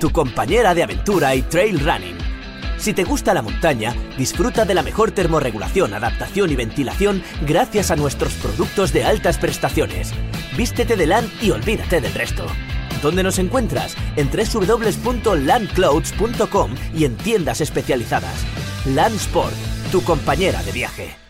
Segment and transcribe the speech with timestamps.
[0.00, 2.18] tu compañera de aventura y trail running.
[2.78, 7.96] Si te gusta la montaña, disfruta de la mejor termorregulación, adaptación y ventilación gracias a
[7.96, 10.12] nuestros productos de altas prestaciones.
[10.56, 12.46] Vístete de LAN y olvídate del resto.
[13.02, 13.94] ¿Dónde nos encuentras?
[14.16, 18.46] En www.landclouds.com y en tiendas especializadas.
[18.86, 19.52] Landsport,
[19.92, 21.29] tu compañera de viaje.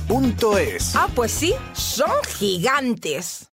[0.57, 0.95] es.
[0.95, 3.49] Ah, pues sí, son gigantes.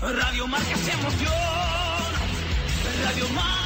[0.00, 1.32] Radio Marca se emoción.
[3.04, 3.63] Radio Marca.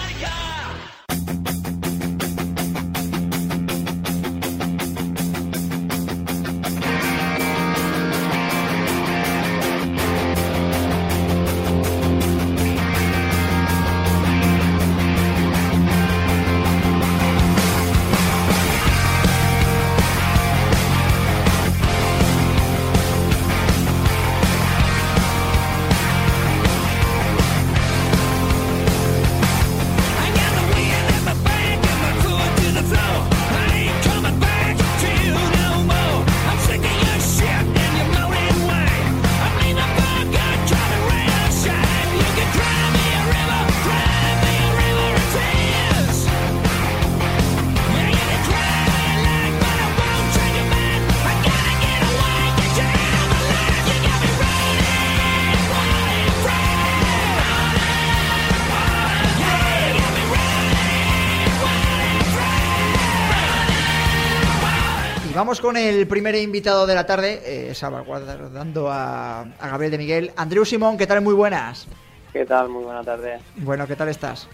[65.39, 70.33] Vamos con el primer invitado de la tarde, eh, salvaguardando a, a Gabriel de Miguel.
[70.35, 71.21] Andreu Simón, ¿qué tal?
[71.21, 71.87] Muy buenas.
[72.33, 72.69] ¿Qué tal?
[72.69, 73.39] Muy buena tarde.
[73.55, 74.49] Bueno, ¿qué tal estás?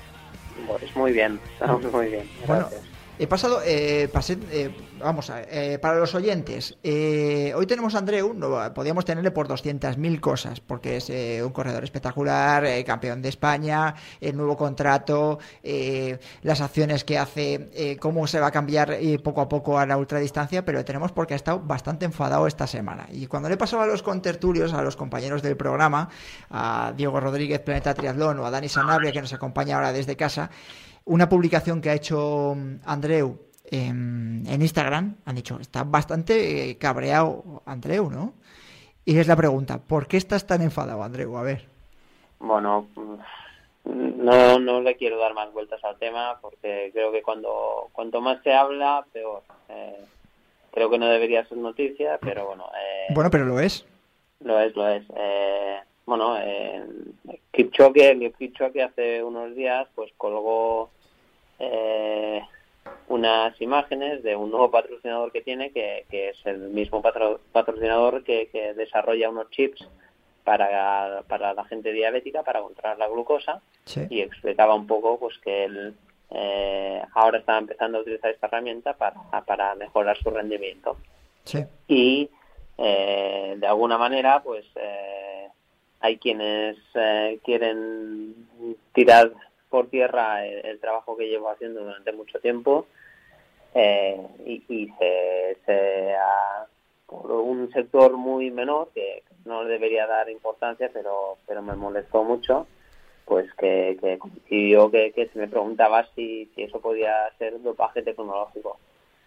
[0.67, 2.29] Pues muy bien, estamos muy bien.
[2.47, 2.69] Bueno,
[3.19, 7.99] he pasado, eh, pasé, eh, vamos a eh, para los oyentes, eh, hoy tenemos a
[7.99, 13.29] Andreu, no, podíamos tenerle por 200.000 cosas, porque es eh, un corredor espectacular, campeón de
[13.29, 15.39] España, el nuevo contrato,
[16.43, 20.65] las acciones que hace, cómo se va a cambiar poco a poco a la ultradistancia,
[20.65, 23.07] pero le tenemos porque ha estado bastante enfadado esta semana.
[23.13, 26.09] Y cuando le pasaba a los contertulios, a los compañeros del programa,
[26.51, 30.51] a Diego Rodríguez, Planeta Triatlón, o a Dani Sanabria, que nos acompaña ahora desde casa,
[31.05, 36.77] una publicación que ha hecho mm, Andreu en, en Instagram, han dicho, está bastante eh,
[36.79, 38.35] cabreado Andreu, ¿no?
[39.05, 41.37] Y es la pregunta, ¿por qué estás tan enfadado, Andreu?
[41.37, 41.65] A ver.
[42.39, 47.89] Bueno, mm, no, no le quiero dar más vueltas al tema porque creo que cuando
[47.93, 49.43] cuanto más se habla, peor.
[49.69, 50.05] Eh,
[50.73, 53.85] creo que no debería ser noticia, pero bueno, eh, Bueno, pero lo es.
[54.41, 55.05] lo es, lo es.
[55.17, 56.83] Eh, bueno, eh,
[57.53, 60.91] Kipchoge, Kipchoge hace unos días pues colgó
[61.59, 62.43] eh,
[63.09, 68.25] unas imágenes de un nuevo patrocinador que tiene, que, que es el mismo patro- patrocinador
[68.25, 69.87] que, que desarrolla unos chips
[70.43, 74.01] para, para la gente diabética, para controlar la glucosa, Sí.
[74.09, 75.95] y explicaba un poco pues que él
[76.31, 79.15] eh, ahora está empezando a utilizar esta herramienta para,
[79.47, 80.97] para mejorar su rendimiento
[81.45, 81.65] Sí.
[81.87, 82.31] y
[82.79, 85.49] eh, de alguna manera pues eh,
[86.01, 88.35] hay quienes eh, quieren
[88.95, 89.33] tirar
[89.75, 92.87] por tierra el, trabajo que llevo haciendo durante mucho tiempo
[93.75, 96.69] eh, y, y se, se ha-
[97.07, 102.69] por un sector muy menor que no debería dar importancia pero pero me molestó mucho
[103.25, 108.03] pues que, que coincidió que, que se me preguntaba si, si eso podía ser dopaje
[108.03, 108.79] tecnológico.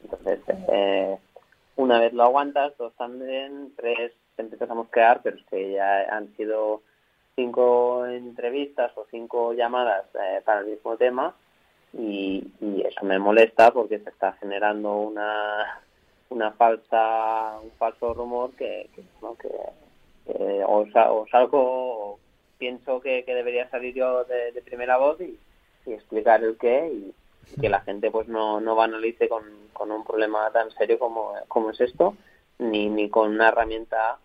[0.02, 0.40] Entonces
[0.72, 1.18] eh,
[1.76, 6.04] una vez lo aguantas, dos también, tres te empiezas a mosquear, pero es que ya
[6.16, 6.84] han sido
[7.38, 11.36] cinco entrevistas o cinco llamadas eh, para el mismo tema
[11.94, 12.52] y,
[12.84, 15.82] eso me molesta porque se está generando una
[16.30, 19.38] una falsa un falso rumor que, que, ¿no?
[20.68, 22.20] o, o salgo o,
[22.58, 25.38] pienso que, debería salir yo de, primera voz y,
[25.86, 27.14] explicar el qué y,
[27.56, 31.34] y que la gente pues no, no banalice con, con un problema tan serio como,
[31.48, 32.16] como es esto,
[32.60, 34.18] ni, ni con una herramienta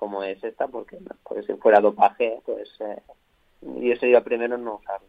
[0.00, 3.02] como es esta, porque, porque si fuera dopaje, pues eh,
[3.60, 5.06] yo sería el primero en no usarlo.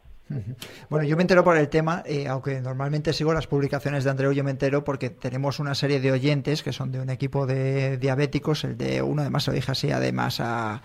[0.89, 4.33] Bueno, yo me entero por el tema, eh, aunque normalmente sigo las publicaciones de Andreu,
[4.33, 7.97] yo me entero porque tenemos una serie de oyentes que son de un equipo de
[7.99, 10.81] diabéticos, el de uno, además lo dije así, además a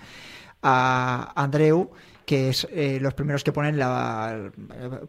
[1.35, 1.91] Andreu,
[2.27, 4.51] que es eh, los primeros que ponen la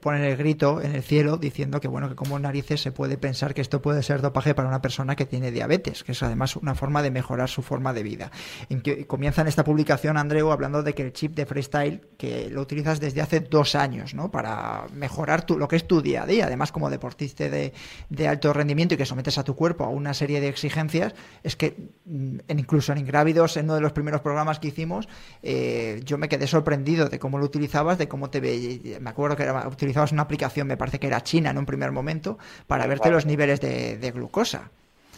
[0.01, 3.55] ponen el grito en el cielo diciendo que bueno que como narices se puede pensar
[3.55, 6.75] que esto puede ser dopaje para una persona que tiene diabetes que es además una
[6.75, 8.31] forma de mejorar su forma de vida.
[8.69, 12.61] En comienza en esta publicación Andreu hablando de que el chip de freestyle que lo
[12.61, 16.25] utilizas desde hace dos años no para mejorar tu, lo que es tu día a
[16.27, 17.73] día además como deportista de,
[18.09, 21.55] de alto rendimiento y que sometes a tu cuerpo a una serie de exigencias es
[21.55, 25.09] que mm, en, incluso en Ingrávidos en uno de los primeros programas que hicimos
[25.41, 28.97] eh, yo me quedé sorprendido de cómo lo utilizabas, de cómo te ve.
[28.99, 31.91] Me acuerdo que era, utilizabas una aplicación, me parece que era china en un primer
[31.91, 32.37] momento,
[32.67, 34.69] para verte los niveles de, de glucosa.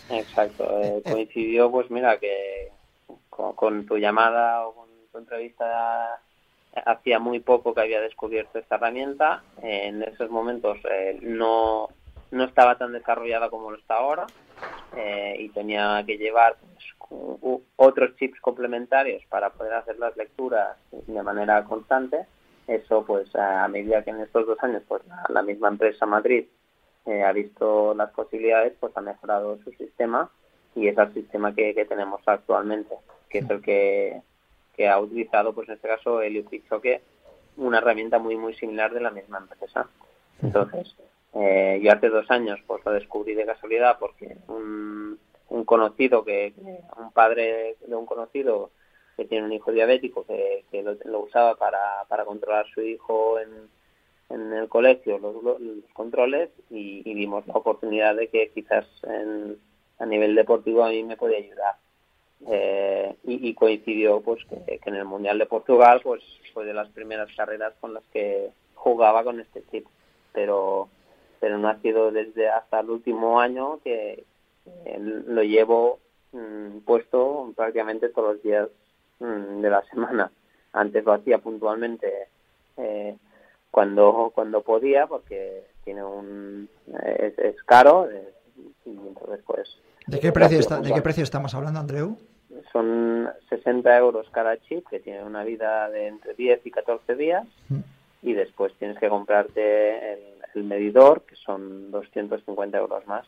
[0.09, 2.69] Exacto, eh, coincidió, pues mira, que
[3.30, 6.19] con, con, tu llamada o con tu entrevista
[6.86, 9.44] hacía muy poco que había descubierto esta herramienta.
[9.62, 11.89] En esos momentos eh, no,
[12.31, 14.25] no estaba tan desarrollada como lo está ahora
[14.95, 16.57] eh, y tenía que llevar
[17.76, 22.26] otros chips complementarios para poder hacer las lecturas de manera constante.
[22.68, 26.46] Eso, pues, a medida que en estos dos años, pues, la, misma empresa Madrid
[27.06, 30.30] eh, ha visto las posibilidades, pues, ha mejorado su sistema
[30.76, 32.96] y es el sistema que, que tenemos actualmente,
[33.28, 34.22] que es el que,
[34.76, 37.02] que ha utilizado, pues, en este caso, el Choque,
[37.58, 39.88] una herramienta muy, muy similar de la misma empresa.
[40.42, 40.96] Entonces,
[41.34, 46.54] eh, yo hace dos años, pues, lo descubrí de casualidad porque un un conocido que,
[46.98, 48.72] un padre de un conocido
[49.18, 52.81] que tiene un hijo diabético que, que lo, lo, usaba para, para controlar a su
[52.81, 53.50] hijo en,
[54.30, 55.60] en el colegio los, los
[55.94, 59.57] controles y, y, vimos la oportunidad de que quizás en,
[59.98, 61.75] a nivel deportivo a mí me podía ayudar.
[62.48, 66.24] Eh, y, y, coincidió pues que, que, en el mundial de Portugal pues
[66.54, 69.86] fue de las primeras carreras con las que jugaba con este chip
[70.31, 70.88] pero
[71.42, 74.24] pero no ha sido desde hasta el último año que,
[74.98, 76.00] lo llevo
[76.31, 78.69] mmm, puesto prácticamente todos los días
[79.19, 80.31] mmm, de la semana.
[80.74, 82.27] Antes lo hacía puntualmente
[82.77, 83.16] eh,
[83.71, 86.69] cuando cuando podía porque tiene un
[87.04, 88.33] es, es caro eh,
[88.86, 89.69] y entonces pues
[90.10, 92.18] ¿De qué precio está, de qué precio estamos hablando, Andreu?
[92.72, 97.45] Son 60 euros cada chip que tiene una vida de entre 10 y 14 días
[97.69, 97.80] mm.
[98.24, 100.19] y después tienes que comprarte el,
[100.56, 103.25] el medidor que son 250 euros más.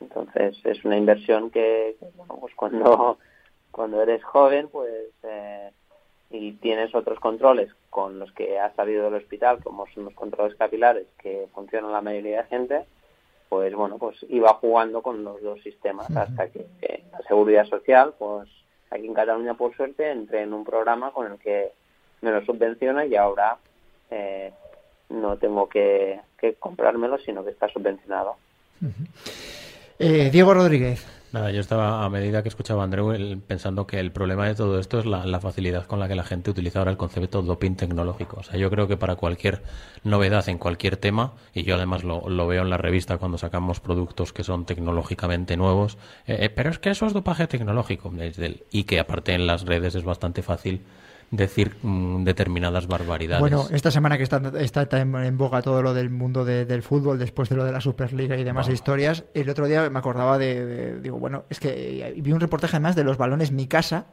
[0.00, 3.18] Entonces es una inversión que, que bueno, pues cuando,
[3.70, 5.70] cuando eres joven pues eh,
[6.30, 10.56] y tienes otros controles con los que has salido del hospital, como son los controles
[10.56, 12.84] capilares que funcionan la mayoría de gente,
[13.48, 18.14] pues bueno, pues iba jugando con los dos sistemas hasta que eh, la seguridad social,
[18.18, 18.48] pues
[18.90, 21.72] aquí en Cataluña por suerte entré en un programa con el que
[22.20, 23.56] me lo subvenciona y ahora
[24.10, 24.52] eh,
[25.08, 28.36] no tengo que, que comprármelo, sino que está subvencionado.
[28.82, 29.47] Uh -huh.
[30.00, 31.04] Eh, Diego Rodríguez.
[31.32, 33.12] Nada, yo estaba a medida que escuchaba a Andreu
[33.46, 36.50] pensando que el problema de todo esto es la, facilidad con la que la gente
[36.50, 38.38] utiliza ahora el concepto doping tecnológico.
[38.38, 39.62] O sea, yo creo que para cualquier
[40.04, 44.32] novedad en cualquier tema, y yo además lo, veo en la revista cuando sacamos productos
[44.32, 48.10] que son tecnológicamente nuevos, eh, eh, pero es que eso es dopaje tecnológico.
[48.70, 50.82] Y que aparte en las redes es bastante fácil
[51.30, 53.40] decir mmm, determinadas barbaridades.
[53.40, 56.82] Bueno, esta semana que está, está, en, en, boga todo lo del mundo de, del
[56.82, 58.74] fútbol, después de lo de la Superliga y demás wow.
[58.74, 62.80] historias, el otro día me acordaba de, de, digo, bueno, es que vi un reportaje
[62.80, 64.06] más de los balones Mi Casa,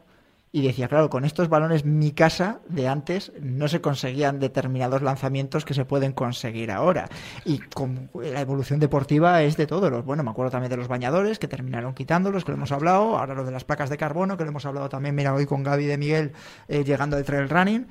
[0.56, 5.66] y decía, claro, con estos balones mi casa de antes no se conseguían determinados lanzamientos
[5.66, 7.10] que se pueden conseguir ahora.
[7.44, 10.06] Y con la evolución deportiva es de todos los.
[10.06, 13.18] Bueno, me acuerdo también de los bañadores que terminaron quitándolos, que lo hemos hablado.
[13.18, 15.62] Ahora lo de las placas de carbono, que lo hemos hablado también, mira, hoy con
[15.62, 16.32] Gaby de Miguel
[16.70, 17.88] eh, llegando al trail running.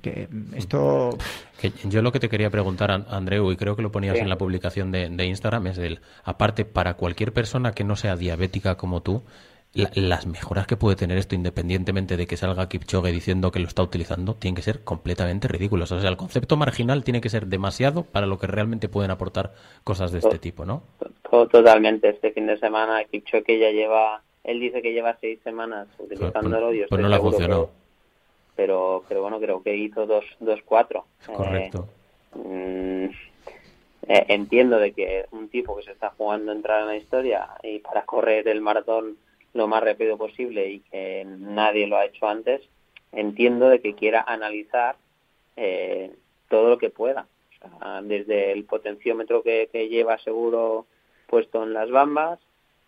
[0.00, 1.18] Que esto.
[1.60, 4.20] Que yo lo que te quería preguntar, Andreu, y creo que lo ponías sí.
[4.20, 6.00] en la publicación de, de Instagram, es el.
[6.22, 9.24] Aparte, para cualquier persona que no sea diabética como tú,
[9.74, 13.68] la, las mejoras que puede tener esto, independientemente de que salga Kipchoge diciendo que lo
[13.68, 15.92] está utilizando, tienen que ser completamente ridículos.
[15.92, 19.52] O sea, el concepto marginal tiene que ser demasiado para lo que realmente pueden aportar
[19.84, 20.82] cosas de este tipo, ¿no?
[21.30, 22.08] Totalmente.
[22.08, 26.68] Este fin de semana Kipchoge ya lleva, él dice que lleva seis semanas utilizándolo.
[26.68, 27.66] Pues, pues no le ha funcionado.
[27.66, 27.72] Que,
[28.56, 31.04] pero, pero bueno, creo que hizo dos, dos cuatro.
[31.26, 31.88] Correcto.
[32.34, 33.10] Eh,
[34.08, 37.48] eh, entiendo de que un tipo que se está jugando a entrar en la historia
[37.62, 39.18] y para correr el maratón
[39.54, 42.62] lo más rápido posible y que nadie lo ha hecho antes,
[43.12, 44.96] entiendo de que quiera analizar
[45.56, 46.12] eh,
[46.48, 47.26] todo lo que pueda.
[47.56, 50.86] O sea, desde el potenciómetro que, lleva seguro
[51.26, 52.38] puesto en las bambas,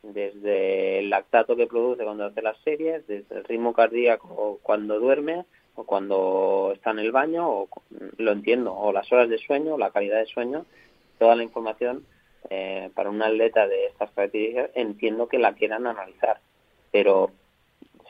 [0.02, 5.44] desde el lactato que produce cuando hace las series, desde el ritmo cardíaco cuando duerme
[5.74, 7.68] o cuando está en el baño, o
[8.16, 10.64] lo entiendo, o las horas de sueño, la calidad de sueño,
[11.18, 12.04] toda la información
[12.48, 16.40] eh, para un atleta de estas características entiendo que la quieran analizar,
[16.90, 17.30] pero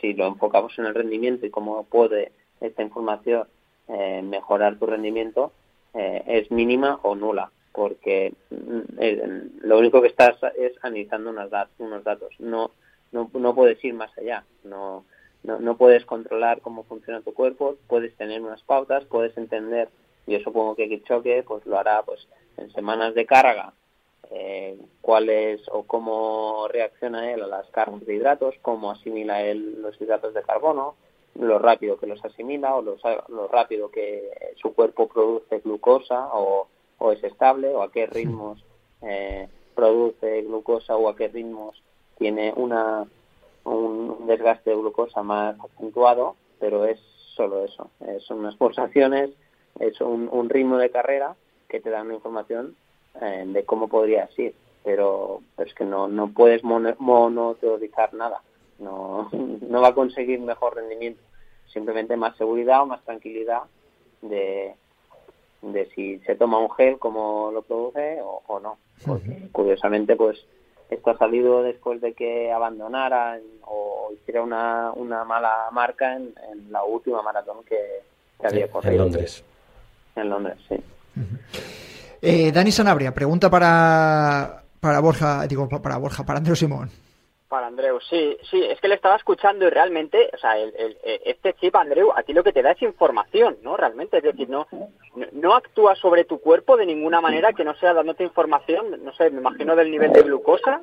[0.00, 3.46] si lo enfocamos en el rendimiento y cómo puede esta información
[3.88, 5.52] eh, mejorar tu rendimiento,
[5.94, 12.34] eh, es mínima o nula porque mm, lo único que estás es analizando unos, datos,
[12.38, 12.72] no,
[13.12, 15.04] no, no puedes ir más allá, no,
[15.42, 19.88] no, no puedes controlar cómo funciona tu cuerpo, puedes tener unas pautas, puedes entender,
[20.26, 23.72] yo supongo que choque pues lo hará pues en semanas de carga,
[24.30, 29.80] eh, cuál es o cómo reacciona él a las cargas de hidratos, cómo asimila él
[29.82, 30.94] los hidratos de carbono,
[31.34, 32.96] lo rápido que los asimila o lo,
[33.28, 36.68] lo rápido que su cuerpo produce glucosa o
[37.00, 38.62] o es estable o a qué ritmos
[39.02, 41.82] eh, produce glucosa o a qué ritmos
[42.16, 43.06] tiene una
[43.64, 46.98] un desgaste de glucosa más acentuado, pero es
[47.34, 49.30] solo eso, son unas pulsaciones,
[49.78, 51.36] es un, ritmo de carrera
[51.68, 52.76] que te da una información
[53.20, 58.42] eh, de cómo podrías ir, pero, pero es que no, no puedes monoteorizar nada,
[58.78, 61.20] no, no va a conseguir mejor rendimiento,
[61.72, 63.62] simplemente más seguridad o más tranquilidad
[64.22, 64.74] de,
[65.62, 68.78] de si se toma un gel como lo produce o, no.
[69.52, 70.44] curiosamente, pues
[70.88, 76.34] esto ha salido después de que abandonara o hiciera una, una mala marca en,
[76.70, 77.78] la última maratón que,
[78.42, 78.92] había corrido.
[78.94, 79.44] En Londres.
[80.16, 80.76] En Londres, sí.
[82.22, 86.90] Eh, Dani Sanabria, pregunta para, para Borja, digo, para Borja, para Andrés Simón.
[87.48, 90.72] Para Andreu, sí, sí, es que le estaba escuchando y realmente, o sea, el,
[91.02, 93.76] este chip, Andreu, a ti lo que te da es información, ¿no?
[93.76, 94.68] Realmente, es decir, no,
[95.32, 99.30] no actúa sobre tu cuerpo de ninguna manera que no sea dándote información, no sé,
[99.30, 100.80] me imagino del nivel de glucosa.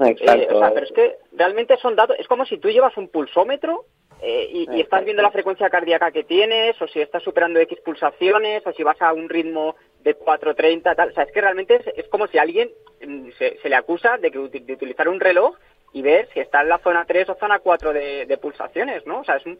[0.00, 0.42] Exacto.
[0.42, 3.08] Eh, o sea, pero es que realmente son datos, es como si tú llevas un
[3.08, 3.84] pulsómetro
[4.20, 8.66] eh, y, estás viendo la frecuencia cardíaca que tienes, o si estás superando X pulsaciones,
[8.66, 11.10] o si vas a un ritmo de 4.30, tal.
[11.10, 12.70] O sea, es que realmente es, como si alguien
[13.06, 15.56] mm, se, se, le acusa de, que, de utilizar un reloj
[15.92, 19.20] y ver si está en la zona 3 o zona 4 de, pulsaciones, ¿no?
[19.20, 19.58] O sea, es un...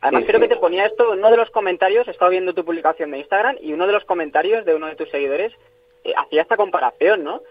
[0.00, 3.10] Además, creo que te ponía esto, uno de los comentarios, he estado viendo tu publicación
[3.10, 5.52] de Instagram y uno de los comentarios de uno de tus seguidores
[6.04, 7.42] eh, hacía esta comparación, ¿no?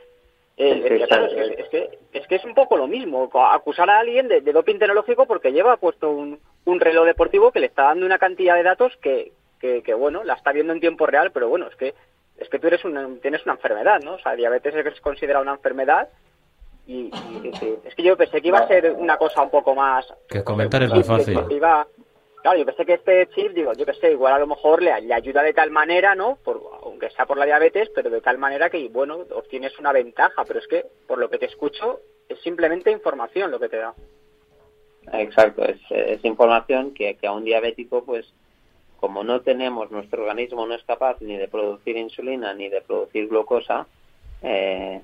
[0.55, 4.79] Eh, es, que, es, que, es un poco lo mismo, acusar a alguien de, doping
[4.79, 8.63] tecnológico porque lleva puesto un, un, reloj deportivo que le está dando una cantidad de
[8.63, 11.93] datos que, que, que, bueno, la está viendo en tiempo real, pero bueno, es que
[12.37, 14.15] es que tú eres una, tienes una enfermedad, ¿no?
[14.15, 16.09] O sea, diabetes es considerada una enfermedad
[16.87, 17.11] y,
[17.83, 20.07] es que yo pensé que iba a ser una cosa un poco más...
[20.29, 21.37] Que comentar es muy fácil.
[22.41, 25.43] claro, yo pensé que este chip, digo, yo pensé, igual a lo mejor le, ayuda
[25.43, 26.37] de tal manera, ¿no?
[26.43, 30.45] Por, aunque sea por la diabetes, pero de tal manera que, bueno, obtienes una ventaja,
[30.45, 33.93] pero es que, por lo que te escucho, es simplemente información lo que te da.
[35.11, 38.33] Exacto, es, información que, que a un diabético, pues,
[38.99, 43.27] como no tenemos, nuestro organismo no es capaz ni de producir insulina ni de producir
[43.27, 43.87] glucosa,
[44.41, 45.01] eh,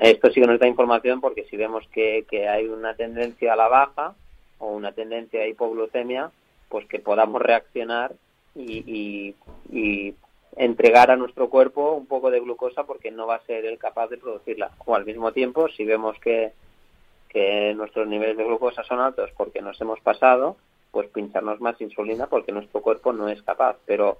[0.00, 3.68] esto sí que nos da información porque si vemos que, hay una tendencia a la
[3.68, 4.14] baja
[4.58, 6.30] o una tendencia a hipoglucemia,
[6.68, 8.12] pues que podamos reaccionar
[8.54, 9.34] y,
[10.56, 14.08] entregar a nuestro cuerpo un poco de glucosa porque no va a ser el capaz
[14.08, 14.72] de producirla.
[14.84, 16.50] O al mismo tiempo, si vemos que,
[17.28, 20.56] que nuestros niveles de glucosa son altos porque nos hemos pasado,
[20.90, 23.76] pues pincharnos más insulina porque nuestro cuerpo no es capaz.
[23.86, 24.18] Pero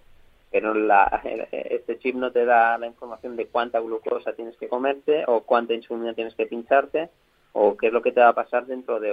[0.51, 1.21] pero la,
[1.53, 5.75] este chip no te da la información de cuánta glucosa tienes que comerte o cuánta
[5.75, 7.11] insulina tienes que pincharte
[7.53, 9.13] o qué es lo que te va a pasar dentro de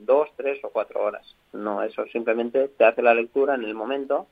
[0.00, 1.36] dos, tres o cuatro horas.
[1.52, 4.26] No, eso simplemente te hace la lectura en el momento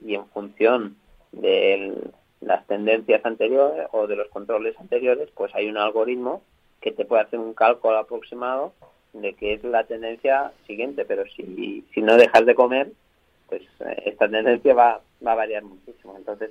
[0.00, 0.96] y en función
[1.32, 6.42] de las tendencias anteriores o de los controles anteriores, pues hay un algoritmo
[6.80, 8.72] que te puede hacer un cálculo aproximado
[9.14, 12.92] de qué es la tendencia siguiente, pero si, si no dejas de comer,
[13.48, 16.16] pues eh, esta tendencia va, va a variar muchísimo.
[16.16, 16.50] Entonces,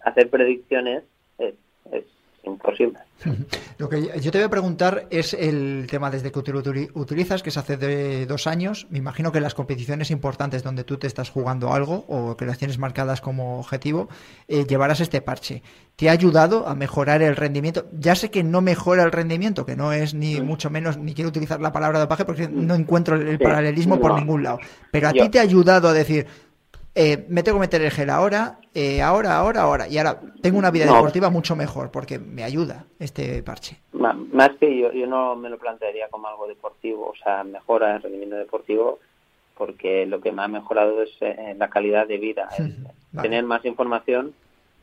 [0.00, 1.04] hacer predicciones
[1.38, 1.54] es,
[1.92, 2.04] es
[2.46, 2.98] imposible.
[3.78, 7.56] Lo que yo te voy a preguntar es el tema desde que utilizas, que es
[7.56, 8.86] hace de dos años.
[8.90, 12.58] Me imagino que las competiciones importantes donde tú te estás jugando algo o que las
[12.58, 14.08] tienes marcadas como objetivo,
[14.48, 15.62] eh, llevarás este parche.
[15.96, 17.86] ¿Te ha ayudado a mejorar el rendimiento?
[17.92, 21.28] Ya sé que no mejora el rendimiento, que no es ni mucho menos, ni quiero
[21.28, 24.58] utilizar la palabra dopaje porque no encuentro el paralelismo por ningún lado.
[24.90, 26.26] Pero a ti te ha ayudado a decir,
[26.94, 29.88] eh, me tengo que meter el gel ahora, eh, ahora, ahora, ahora.
[29.88, 33.78] Y ahora tengo una vida deportiva mucho mejor porque me ayuda este parche.
[33.92, 38.02] Más que yo, yo no me lo plantearía como algo deportivo, o sea, mejora el
[38.02, 38.98] rendimiento deportivo.
[39.56, 42.74] porque lo que me ha mejorado es eh, la calidad de vida, el
[43.12, 43.28] Vale.
[43.28, 44.34] tener más información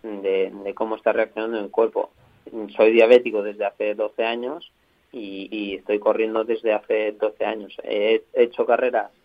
[0.02, 2.10] de, de cómo está reaccionando el cuerpo.
[2.76, 4.72] Soy diabético desde hace 12 años
[5.12, 7.78] y, y estoy corriendo desde hace 12 años.
[7.84, 9.21] He hecho carreras eh,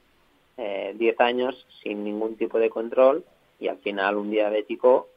[0.57, 3.25] 10 años sin ningún tipo de control
[3.61, 5.09] y al final un diabético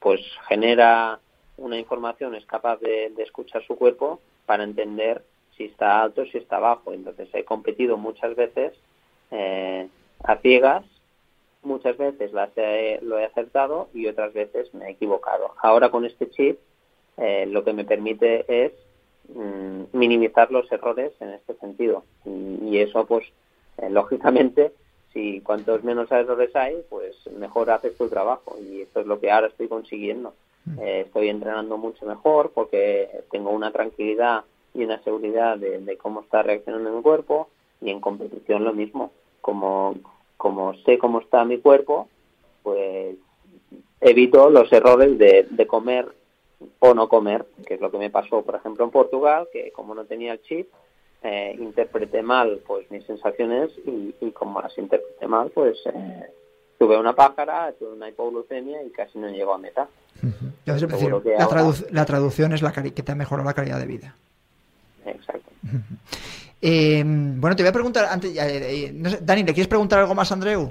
[0.00, 1.20] pues genera
[1.58, 5.22] una información, es capaz de, escuchar su cuerpo para entender
[5.56, 6.92] si está alto, si está bajo.
[6.92, 8.74] Entonces he competido muchas veces
[9.30, 9.88] eh,
[10.22, 10.84] a ciegas,
[11.62, 15.52] muchas veces las he- lo he acertado y otras veces me he equivocado.
[15.62, 16.58] Ahora con este chip
[17.16, 18.72] eh, lo que me permite es
[19.34, 23.24] mm, minimizar los errores en este sentido y eso pues
[23.78, 24.72] eh, lógicamente
[25.12, 28.56] si cuantos menos errores hay pues mejor haces tu trabajo.
[28.60, 30.34] Y esto es lo que ahora estoy consiguiendo.
[30.80, 36.22] Eh, estoy entrenando mucho mejor porque tengo una tranquilidad y una seguridad de, de cómo
[36.22, 37.48] está reaccionando mi cuerpo
[37.80, 39.12] y en competición lo mismo.
[39.40, 39.94] Como
[40.36, 42.08] como sé cómo está mi cuerpo
[42.62, 43.16] pues
[44.00, 46.08] evito los errores de, de comer
[46.78, 49.94] o no comer, que es lo que me pasó, por ejemplo, en Portugal, que como
[49.94, 50.68] no tenía el chip,
[51.22, 56.24] eh, interpreté mal pues mis sensaciones y, y como las interpreté mal, pues eh,
[56.78, 59.88] tuve una pájara, tuve una hipoglucemia y casi no llego a meta.
[60.22, 63.78] Entonces, decir, la, ahora- tradu- la traducción es la que te ha mejorado la calidad
[63.78, 64.14] de vida.
[65.04, 65.50] Exacto.
[66.62, 68.34] Eh, bueno, te voy a preguntar antes.
[68.36, 70.68] eh, no sé, Dani, ¿le quieres preguntar algo más a Andreu?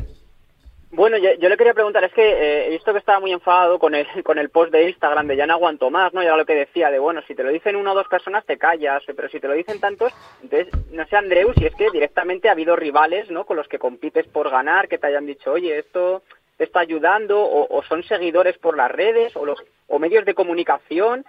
[0.95, 3.77] Bueno, yo, yo le quería preguntar, es que eh, he visto que estaba muy enfadado
[3.79, 6.23] con el, con el post de Instagram de ya no aguanto más, ¿no?
[6.23, 8.45] Y era lo que decía de, bueno, si te lo dicen una o dos personas
[8.45, 11.89] te callas, pero si te lo dicen tantos, entonces, no sé, Andreu, si es que
[11.91, 13.45] directamente ha habido rivales, ¿no?
[13.45, 16.23] Con los que compites por ganar, que te hayan dicho, oye, esto
[16.57, 20.33] te está ayudando, o, o son seguidores por las redes, o, los, o medios de
[20.33, 21.25] comunicación.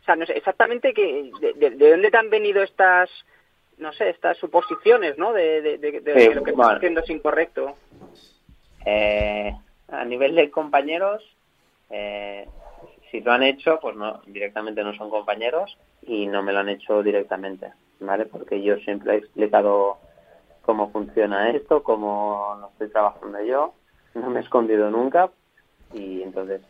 [0.00, 3.10] O sea, no sé exactamente que, de, de- de dónde te han venido estas,
[3.76, 5.34] no sé, estas suposiciones, ¿no?
[5.34, 6.62] De, de, de- de Sí, que lo que bueno.
[6.62, 7.76] estás haciendo es incorrecto.
[8.84, 9.54] Eh,
[9.88, 11.22] a nivel de compañeros,
[11.90, 12.48] eh,
[13.10, 16.68] si lo han hecho, pues no, directamente no son compañeros y no me lo han
[16.68, 18.26] hecho directamente, ¿vale?
[18.26, 19.98] Porque yo siempre he explicado
[20.62, 23.74] cómo funciona esto, cómo lo estoy trabajando yo,
[24.14, 25.30] no me he escondido nunca
[25.92, 26.60] y entonces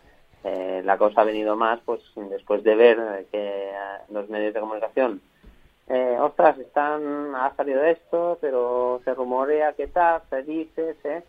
[0.45, 3.75] eh, la cosa ha venido más pues después de ver eh, que eh,
[4.09, 5.21] los medios de comunicación
[5.93, 11.25] eh, ostras, están, ha salido esto, pero se rumorea que tal, se dice, se,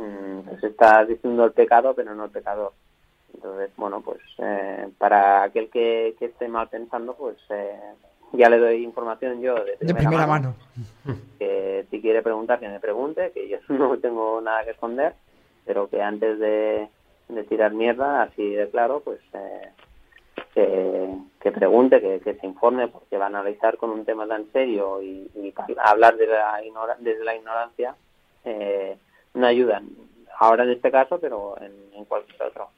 [0.00, 2.72] mm, pues está diciendo el pecado, pero no el pecador.
[3.34, 7.78] Entonces, bueno, pues eh, para aquel que, que esté mal pensando, pues eh,
[8.32, 10.54] ya le doy información yo de primera, De primera mano.
[11.38, 15.14] que si quiere preguntar, que me pregunte, que yo no tengo nada que esconder,
[15.64, 16.88] pero que antes de,
[17.28, 19.70] de tirar mierda, así de claro, pues eh,
[20.54, 21.08] que,
[21.40, 25.00] que pregunte, que, que se informe, porque va a analizar con un tema tan serio
[25.02, 27.94] y, y hablar de la ignora- desde la ignorancia
[28.44, 28.96] eh,
[29.34, 29.88] no ayudan.
[30.38, 32.70] Ahora en este caso, pero en, en cualquier otro.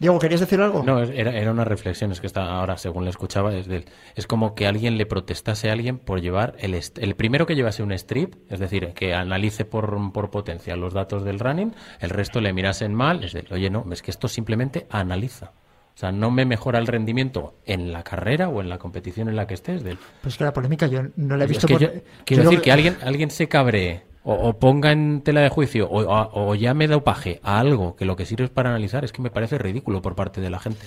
[0.00, 0.82] Diego, ¿querías decir algo?
[0.82, 3.84] No, era, era una reflexión, es que está ahora, según le escuchaba, es, del,
[4.16, 7.84] es como que alguien le protestase a alguien por llevar el, el primero que llevase
[7.84, 12.40] un strip, es decir, que analice por, por potencia los datos del running, el resto
[12.40, 15.52] le mirasen mal, es decir, oye, no, es que esto simplemente analiza.
[15.94, 19.36] O sea, no me mejora el rendimiento en la carrera o en la competición en
[19.36, 19.82] la que estés.
[19.82, 21.66] Del, Pues que la polémica yo no la he es visto.
[21.68, 21.88] que por- yo-
[22.26, 26.02] quiero yo decir que alguien, alguien se cabree o, ponga en tela de juicio o,
[26.02, 29.22] o- o llame de opaje a algo que lo que sirve para analizar, es que
[29.22, 30.80] me parece ridículo por parte de la gente.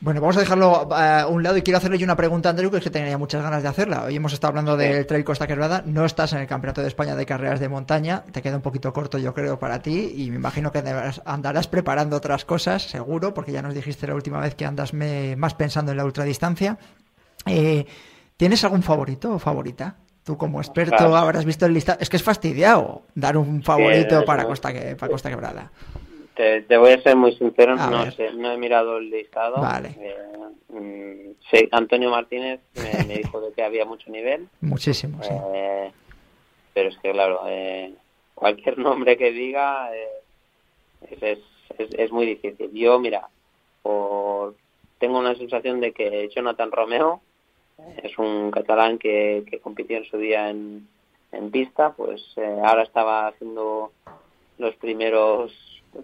[0.00, 2.76] Bueno, vamos a dejarlo a un lado y quiero hacerle yo una pregunta Andrew, que
[2.76, 4.04] es que tenía muchas ganas de hacerla.
[4.04, 7.16] Hoy hemos estado hablando del Trail Costa Quebrada, no estás en el Campeonato de España
[7.16, 10.36] de Carreras de Montaña, te queda un poquito corto yo creo para ti y me
[10.36, 10.84] imagino que
[11.24, 15.54] andarás preparando otras cosas, seguro, porque ya nos dijiste la última vez que andas más
[15.54, 16.78] pensando en la ultradistancia.
[17.44, 17.84] Eh,
[18.36, 19.96] ¿Tienes algún favorito o favorita?
[20.28, 21.16] Tú como experto Claro.
[21.16, 22.00] habrás visto el listado.
[22.02, 25.72] Es que es fastidiado dar un favorito para Costa, que, para Costa Quebrada.
[26.34, 29.56] Te, te voy a ser muy sincero, A no sé, no he mirado el listado.
[29.62, 29.96] Vale.
[29.98, 30.14] Eh,
[30.68, 35.30] mm, sé, Antonio Martínez me, me dijo de que había mucho nivel, Muchísimo, sí.
[35.54, 35.90] eh,
[36.74, 37.94] pero es que claro, eh,
[38.34, 40.08] cualquier nombre que diga eh,
[41.10, 41.38] es, es,
[41.78, 42.70] es, es muy difícil.
[42.74, 43.30] Yo, mira,
[43.80, 44.56] por,
[44.98, 47.22] tengo una sensación de que Jonathan Romeo
[48.02, 50.88] es un catalán que, que compitió en su día en,
[51.32, 53.92] en pista, pues eh, ahora estaba haciendo
[54.58, 55.52] los primeros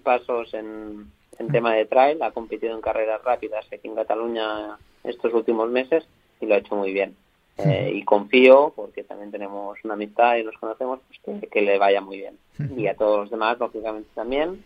[0.03, 5.33] pasos en, en tema de trail, ha competido en carreras rápidas aquí en Cataluña estos
[5.35, 6.07] últimos meses
[6.41, 7.17] y lo ha hecho muy bien.
[7.57, 11.79] Eh, y confío, porque también tenemos una amistad y nos conocemos, pues que, que le
[11.79, 12.37] vaya muy bien.
[12.77, 14.65] Y a todos los demás, lógicamente, también.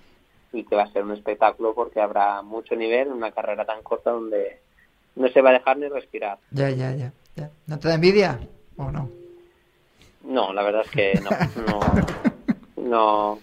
[0.54, 3.82] Y que va a ser un espectáculo porque habrá mucho nivel en una carrera tan
[3.82, 4.60] corta donde
[5.16, 6.38] no se va a dejar ni respirar.
[6.50, 7.50] Ya, ya, ya, ya.
[7.66, 8.38] ¿No te da envidia?
[8.76, 9.10] ¿O no?
[10.24, 11.30] No, la verdad es que no.
[11.62, 11.80] no,
[12.76, 13.38] no,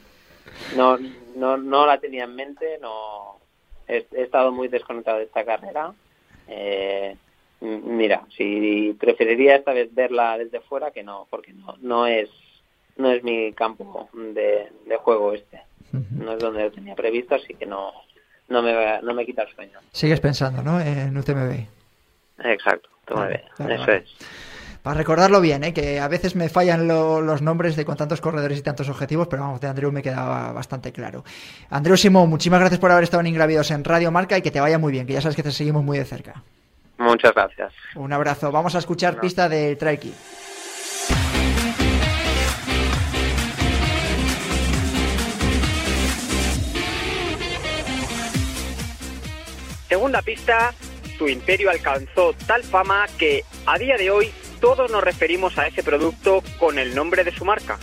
[0.75, 0.97] no,
[1.35, 3.37] no, no la tenía en mente, no
[3.87, 5.93] he, he estado muy desconectado de esta carrera.
[6.47, 7.15] Eh,
[7.61, 12.29] mira, si preferiría esta vez verla desde fuera que no, porque no, no es
[12.97, 15.61] no es mi campo de, de juego este.
[16.11, 17.91] No es donde lo tenía previsto, así que no
[18.49, 19.79] no me no me quita el sueño.
[19.91, 20.79] Sigues pensando, ¿no?
[20.79, 21.65] En UTMB.
[22.43, 23.97] Exacto, Vale, eso vale.
[23.97, 24.15] es.
[24.83, 25.73] Para recordarlo bien, ¿eh?
[25.73, 29.27] que a veces me fallan lo- los nombres de con tantos corredores y tantos objetivos,
[29.27, 31.23] pero vamos, de Andreu me quedaba bastante claro.
[31.71, 34.59] Andreu Simón, muchísimas gracias por haber estado en Ingravidos en Radio Marca y que te
[34.59, 36.43] vaya muy bien, que ya sabes que te seguimos muy de cerca.
[36.99, 37.73] Muchas gracias.
[37.95, 38.51] Un abrazo.
[38.51, 39.99] Vamos a escuchar pista del Trail
[49.95, 50.73] Segunda pista,
[51.17, 54.29] su imperio alcanzó tal fama que a día de hoy
[54.59, 57.79] todos nos referimos a ese producto con el nombre de su marca.